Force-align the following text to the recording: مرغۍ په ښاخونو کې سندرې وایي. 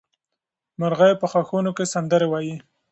مرغۍ 0.79 1.13
په 1.21 1.25
ښاخونو 1.31 1.71
کې 1.77 1.85
سندرې 1.93 2.27
وایي. 2.29 2.55